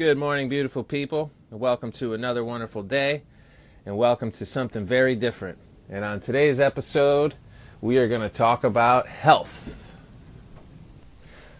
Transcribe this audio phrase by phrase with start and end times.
[0.00, 3.20] Good morning, beautiful people, and welcome to another wonderful day,
[3.84, 5.58] and welcome to something very different.
[5.90, 7.34] And on today's episode,
[7.82, 9.94] we are going to talk about health.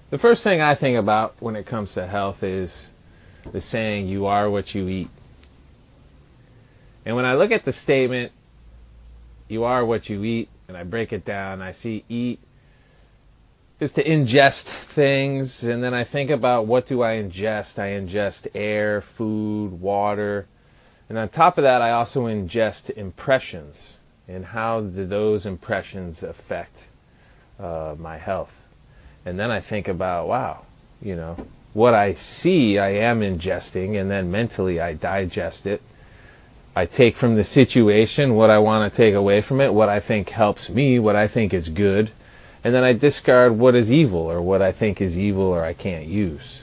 [0.09, 2.89] The first thing I think about when it comes to health is
[3.53, 5.11] the saying, you are what you eat.
[7.05, 8.33] And when I look at the statement,
[9.49, 12.41] you are what you eat, and I break it down, I see eat
[13.81, 17.79] is to ingest things and then I think about what do I ingest?
[17.79, 20.47] I ingest air, food, water.
[21.09, 23.97] And on top of that I also ingest impressions
[24.29, 26.89] and how do those impressions affect
[27.59, 28.63] uh, my health?
[29.25, 30.67] And then I think about wow,
[31.01, 35.81] you know, what I see I am ingesting and then mentally I digest it.
[36.77, 40.01] I take from the situation what I want to take away from it, what I
[40.01, 42.11] think helps me, what I think is good
[42.63, 45.73] and then I discard what is evil or what I think is evil or I
[45.73, 46.63] can't use.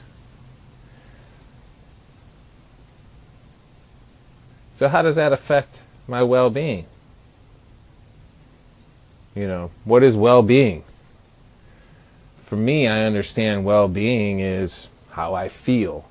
[4.76, 6.86] So, how does that affect my well being?
[9.34, 10.84] You know, what is well being?
[12.42, 16.08] For me, I understand well being is how I feel.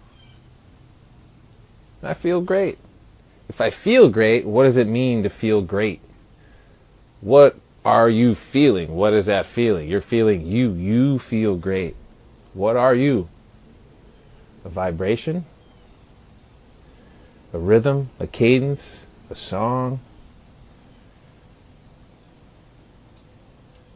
[2.03, 2.79] I feel great.
[3.49, 6.01] If I feel great, what does it mean to feel great?
[7.21, 7.57] What
[7.87, 8.97] are you feeling?
[8.97, 9.89] What is that feeling?
[9.89, 10.73] You're feeling you.
[10.73, 11.95] You feel great.
[12.53, 13.29] What are you?
[14.65, 15.45] A vibration?
[17.53, 18.11] A rhythm?
[18.19, 19.07] A cadence?
[19.31, 20.01] A song?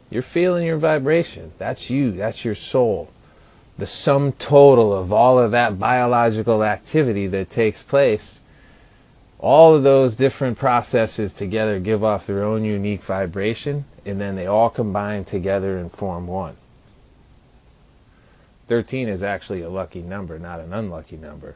[0.09, 1.51] You're feeling your vibration.
[1.57, 2.11] That's you.
[2.11, 3.09] That's your soul.
[3.77, 8.40] The sum total of all of that biological activity that takes place
[9.41, 14.45] all of those different processes together give off their own unique vibration, and then they
[14.45, 16.55] all combine together and form one.
[18.67, 21.55] 13 is actually a lucky number, not an unlucky number.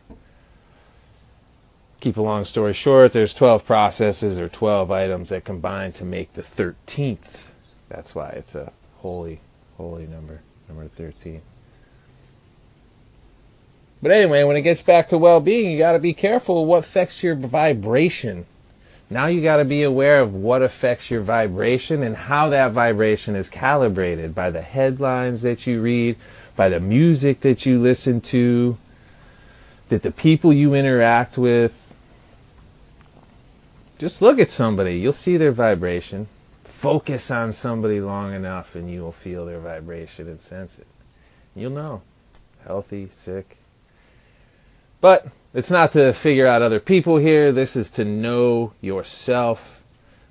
[2.01, 6.33] Keep a long story short, there's 12 processes or 12 items that combine to make
[6.33, 7.45] the 13th.
[7.87, 9.39] That's why it's a holy,
[9.77, 11.41] holy number, number 13.
[14.01, 16.79] But anyway, when it gets back to well being, you got to be careful what
[16.79, 18.45] affects your vibration.
[19.09, 23.35] Now you got to be aware of what affects your vibration and how that vibration
[23.35, 26.17] is calibrated by the headlines that you read,
[26.55, 28.77] by the music that you listen to,
[29.89, 31.81] that the people you interact with.
[33.99, 36.27] Just look at somebody, you'll see their vibration.
[36.63, 40.87] Focus on somebody long enough and you will feel their vibration and sense it.
[41.55, 42.01] You'll know
[42.65, 43.57] healthy, sick,
[45.05, 47.51] but it's not to figure out other people here.
[47.51, 49.83] This is to know yourself.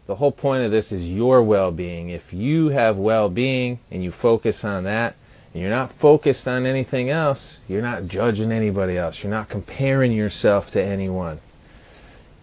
[0.07, 2.09] The whole point of this is your well being.
[2.09, 5.15] If you have well being and you focus on that,
[5.53, 10.11] and you're not focused on anything else, you're not judging anybody else, you're not comparing
[10.11, 11.39] yourself to anyone.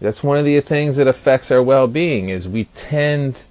[0.00, 3.42] That's one of the things that affects our well being is we tend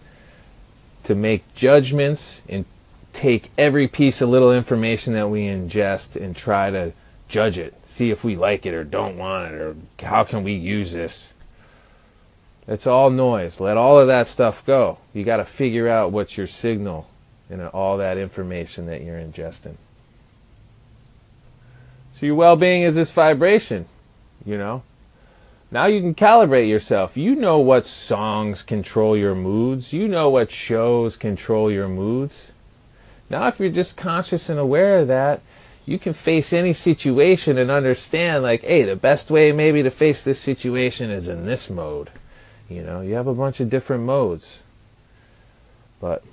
[1.04, 2.66] to make judgments and
[3.14, 6.94] take every piece of little information that we ingest and try to
[7.32, 10.54] judge it, see if we like it or don't want it, or how can we
[10.54, 11.34] use this.
[12.68, 13.60] It's all noise.
[13.60, 15.00] Let all of that stuff go.
[15.14, 17.08] You got to figure out what's your signal
[17.50, 19.76] in all that information that you're ingesting.
[22.14, 23.86] So your well-being is this vibration,
[24.46, 24.84] you know.
[25.72, 27.16] Now you can calibrate yourself.
[27.16, 29.94] You know what songs control your moods.
[29.94, 32.52] You know what shows control your moods.
[33.30, 35.42] Now if you're just conscious and aware of that,
[35.86, 40.24] you can face any situation and understand like hey the best way maybe to face
[40.24, 42.10] this situation is in this mode.
[42.70, 44.64] You know you have a bunch of different modes.
[46.00, 46.24] But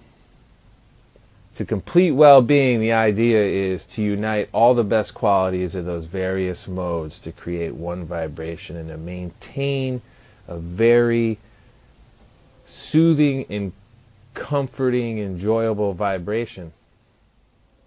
[1.54, 6.68] to complete well-being the idea is to unite all the best qualities of those various
[6.68, 10.00] modes to create one vibration and to maintain
[10.46, 11.38] a very
[12.64, 13.72] soothing and
[14.34, 16.72] comforting enjoyable vibration.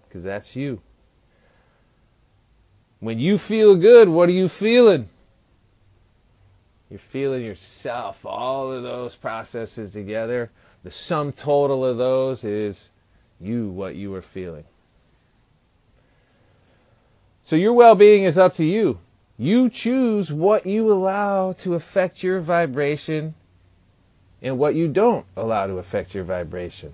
[0.07, 0.81] Because that's you
[3.01, 5.08] when you feel good, what are you feeling?
[6.90, 8.25] You're feeling yourself.
[8.25, 10.52] All of those processes together,
[10.84, 12.91] the sum total of those is
[13.40, 14.66] you, what you are feeling.
[17.43, 18.99] So your well being is up to you.
[19.37, 23.34] You choose what you allow to affect your vibration
[24.43, 26.93] and what you don't allow to affect your vibration.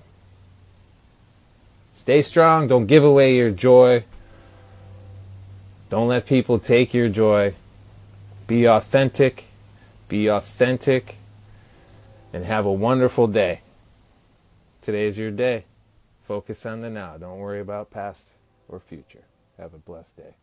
[1.94, 2.68] Stay strong.
[2.68, 4.06] Don't give away your joy.
[5.90, 7.54] Don't let people take your joy.
[8.46, 9.46] Be authentic.
[10.10, 11.16] Be authentic.
[12.34, 13.62] And have a wonderful day.
[14.82, 15.66] Today is your day.
[16.22, 17.18] Focus on the now.
[17.18, 18.34] Don't worry about past
[18.68, 19.24] or future.
[19.58, 20.34] Have a blessed day.